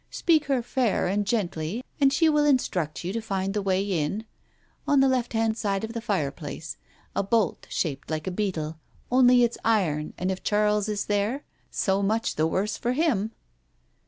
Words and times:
Speak 0.09 0.45
her 0.45 0.63
fair 0.63 1.05
and 1.07 1.27
gently, 1.27 1.83
and 1.99 2.11
she 2.11 2.27
will 2.27 2.43
instruct 2.43 3.03
you 3.03 3.13
to 3.13 3.21
find 3.21 3.53
the 3.53 3.61
way 3.61 3.83
in. 3.83 4.25
On 4.87 4.99
the 4.99 5.07
left 5.07 5.33
hand 5.33 5.55
side 5.59 5.83
of 5.83 5.93
the 5.93 6.01
fireplace— 6.01 6.75
a 7.15 7.21
bolt 7.21 7.67
shaped 7.69 8.09
like 8.09 8.25
a 8.25 8.31
beetle. 8.31 8.79
Only 9.11 9.43
it's 9.43 9.59
iron, 9.63 10.15
and 10.17 10.31
if 10.31 10.41
Charles 10.41 10.89
is 10.89 11.05
there— 11.05 11.43
so 11.85 12.01
much 12.01 12.33
the 12.33 12.47
worse 12.47 12.77
for 12.77 12.93
him." 12.93 13.31